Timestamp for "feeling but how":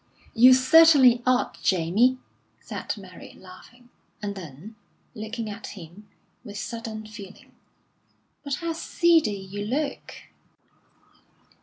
7.05-8.73